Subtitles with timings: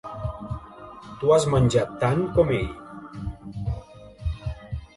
[1.19, 2.73] Tu has menjat tant com ell.